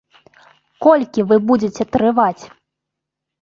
[0.85, 2.43] Колькі вы будзеце трываць?